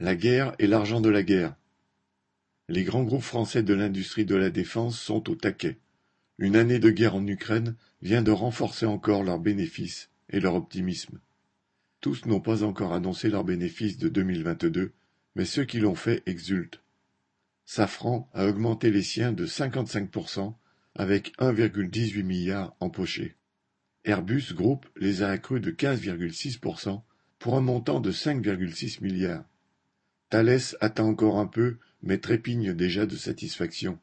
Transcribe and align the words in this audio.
La 0.00 0.14
guerre 0.14 0.54
et 0.60 0.68
l'argent 0.68 1.00
de 1.00 1.08
la 1.08 1.24
guerre. 1.24 1.56
Les 2.68 2.84
grands 2.84 3.02
groupes 3.02 3.20
français 3.20 3.64
de 3.64 3.74
l'industrie 3.74 4.24
de 4.24 4.36
la 4.36 4.48
défense 4.48 4.96
sont 4.96 5.28
au 5.28 5.34
taquet. 5.34 5.80
Une 6.38 6.54
année 6.54 6.78
de 6.78 6.90
guerre 6.90 7.16
en 7.16 7.26
Ukraine 7.26 7.74
vient 8.00 8.22
de 8.22 8.30
renforcer 8.30 8.86
encore 8.86 9.24
leurs 9.24 9.40
bénéfices 9.40 10.10
et 10.30 10.38
leur 10.38 10.54
optimisme. 10.54 11.18
Tous 12.00 12.26
n'ont 12.26 12.40
pas 12.40 12.62
encore 12.62 12.92
annoncé 12.92 13.28
leurs 13.28 13.42
bénéfices 13.42 13.98
de 13.98 14.08
2022, 14.08 14.92
mais 15.34 15.44
ceux 15.44 15.64
qui 15.64 15.80
l'ont 15.80 15.96
fait 15.96 16.22
exultent. 16.26 16.80
Safran 17.64 18.30
a 18.34 18.46
augmenté 18.46 18.92
les 18.92 19.02
siens 19.02 19.32
de 19.32 19.46
55% 19.46 20.54
avec 20.94 21.36
1,18 21.38 22.22
milliard 22.22 22.76
empochés. 22.78 23.34
Airbus 24.04 24.54
Group 24.54 24.86
les 24.94 25.22
a 25.22 25.30
accrus 25.30 25.60
de 25.60 25.72
15,6% 25.72 27.02
pour 27.40 27.56
un 27.56 27.60
montant 27.60 27.98
de 27.98 28.12
5,6 28.12 29.02
milliards. 29.02 29.44
Thales 30.30 30.76
attend 30.80 31.08
encore 31.08 31.38
un 31.38 31.46
peu, 31.46 31.76
mais 32.02 32.18
trépigne 32.18 32.74
déjà 32.74 33.06
de 33.06 33.16
satisfaction. 33.16 33.98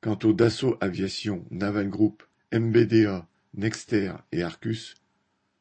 Quant 0.00 0.18
au 0.24 0.32
Dassault 0.32 0.76
Aviation, 0.80 1.44
Naval 1.50 1.88
Group, 1.88 2.22
MBDA, 2.52 3.28
Nexter 3.54 4.12
et 4.32 4.42
Arcus, 4.42 4.94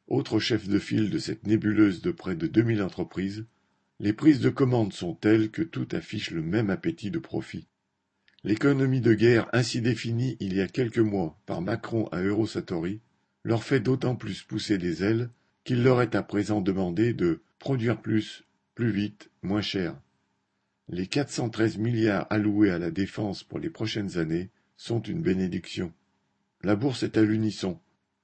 autres 0.07 0.39
chefs 0.39 0.67
de 0.67 0.79
file 0.79 1.09
de 1.09 1.17
cette 1.17 1.47
nébuleuse 1.47 2.01
de 2.01 2.11
près 2.11 2.35
de 2.35 2.47
2000 2.47 2.83
entreprises, 2.83 3.45
les 3.99 4.13
prises 4.13 4.39
de 4.39 4.49
commandes 4.49 4.93
sont 4.93 5.15
telles 5.15 5.49
que 5.49 5.61
tout 5.61 5.87
affiche 5.91 6.31
le 6.31 6.41
même 6.41 6.69
appétit 6.69 7.11
de 7.11 7.19
profit. 7.19 7.67
L'économie 8.43 9.01
de 9.01 9.13
guerre 9.13 9.49
ainsi 9.51 9.81
définie 9.81 10.37
il 10.39 10.55
y 10.55 10.61
a 10.61 10.67
quelques 10.67 10.99
mois 10.99 11.37
par 11.45 11.61
Macron 11.61 12.07
à 12.11 12.21
Eurosatori 12.21 13.01
leur 13.43 13.63
fait 13.63 13.79
d'autant 13.79 14.15
plus 14.15 14.43
pousser 14.43 14.77
des 14.77 15.03
ailes 15.03 15.29
qu'il 15.63 15.83
leur 15.83 16.01
est 16.01 16.15
à 16.15 16.23
présent 16.23 16.61
demandé 16.61 17.13
de 17.13 17.41
produire 17.57 18.01
plus, 18.01 18.45
plus 18.79 18.91
vite, 18.91 19.29
moins 19.41 19.59
cher. 19.59 19.93
Les 20.87 21.05
413 21.05 21.79
milliards 21.79 22.27
alloués 22.29 22.71
à 22.71 22.79
la 22.79 22.91
défense 22.91 23.43
pour 23.43 23.59
les 23.59 23.69
prochaines 23.69 24.17
années 24.17 24.51
sont 24.77 25.01
une 25.01 25.21
bénédiction. 25.21 25.91
La 26.63 26.77
bourse 26.77 27.03
est 27.03 27.17
à 27.17 27.21
l'unisson. 27.21 27.77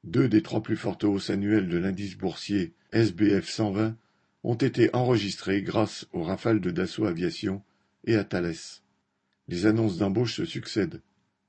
Deux 0.05 0.29
des 0.29 0.41
trois 0.41 0.63
plus 0.63 0.77
fortes 0.77 1.03
hausses 1.03 1.29
annuelles 1.29 1.67
de 1.67 1.77
l'indice 1.77 2.15
boursier 2.15 2.73
SBF 2.93 3.49
120 3.49 3.97
ont 4.45 4.55
été 4.55 4.95
enregistrées 4.95 5.61
grâce 5.61 6.07
aux 6.13 6.23
rafales 6.23 6.61
de 6.61 6.71
Dassault 6.71 7.07
Aviation 7.07 7.61
et 8.05 8.15
à 8.15 8.23
Thales. 8.23 8.55
Les 9.49 9.65
annonces 9.65 9.97
d'embauche 9.97 10.37
se 10.37 10.45
succèdent. 10.45 11.01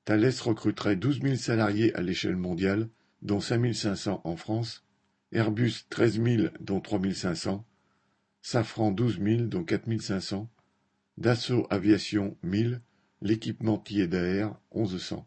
Thales 0.05 0.35
recruterait 0.43 0.97
12 0.97 1.23
000 1.23 1.37
salariés 1.37 1.95
à 1.95 2.03
l'échelle 2.03 2.35
mondiale, 2.35 2.89
dont 3.23 3.39
5 3.39 3.73
500 3.73 4.23
en 4.25 4.37
France, 4.37 4.85
Airbus 5.31 5.85
13 5.91 6.21
000 6.21 6.49
dont 6.59 6.81
3 6.81 7.01
500, 7.15 7.65
Safran 8.49 8.93
12 8.93 9.19
000 9.21 9.43
dont 9.49 9.65
4 9.65 10.01
500, 10.01 10.49
Dassault 11.19 11.67
Aviation 11.69 12.37
1000, 12.45 12.81
l'équipementier 13.21 14.07
d'Air 14.07 14.55
1100. 14.73 15.27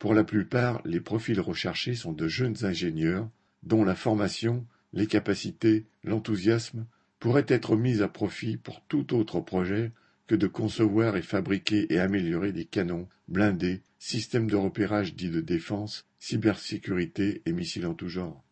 Pour 0.00 0.14
la 0.14 0.24
plupart, 0.24 0.82
les 0.84 0.98
profils 0.98 1.38
recherchés 1.38 1.94
sont 1.94 2.12
de 2.12 2.26
jeunes 2.26 2.64
ingénieurs 2.64 3.30
dont 3.62 3.84
la 3.84 3.94
formation, 3.94 4.66
les 4.92 5.06
capacités, 5.06 5.86
l'enthousiasme 6.02 6.86
pourraient 7.20 7.46
être 7.46 7.76
mis 7.76 8.02
à 8.02 8.08
profit 8.08 8.56
pour 8.56 8.80
tout 8.86 9.14
autre 9.14 9.38
projet 9.38 9.92
que 10.26 10.34
de 10.34 10.48
concevoir 10.48 11.16
et 11.16 11.22
fabriquer 11.22 11.86
et 11.94 12.00
améliorer 12.00 12.50
des 12.50 12.64
canons, 12.64 13.06
blindés, 13.28 13.80
systèmes 14.00 14.50
de 14.50 14.56
repérage 14.56 15.14
dits 15.14 15.30
de 15.30 15.40
défense, 15.40 16.04
cybersécurité 16.18 17.42
et 17.46 17.52
missiles 17.52 17.86
en 17.86 17.94
tout 17.94 18.08
genre. 18.08 18.42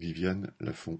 Viviane 0.00 0.50
Lafont 0.60 0.96